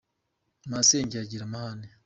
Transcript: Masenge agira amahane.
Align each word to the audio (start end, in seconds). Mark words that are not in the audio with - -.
Masenge 0.71 1.15
agira 1.23 1.43
amahane. 1.47 1.87